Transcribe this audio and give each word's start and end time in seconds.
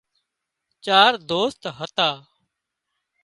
چار 0.85 1.13
دوست 1.29 1.65
هتا 1.77 2.09